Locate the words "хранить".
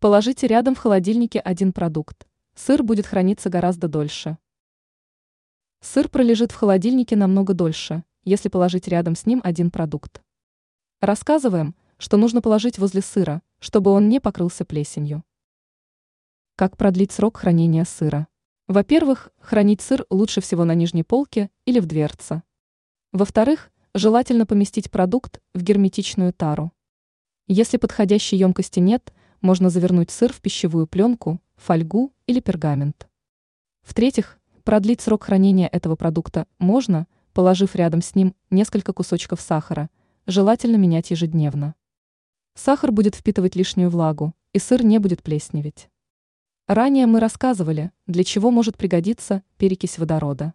19.40-19.80